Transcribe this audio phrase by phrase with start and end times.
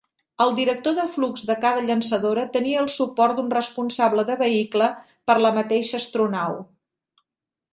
[0.43, 4.89] El director de flux de cada llançadora tenia el suport d'un responsable de vehicle
[5.29, 6.59] per a la mateixa astronau.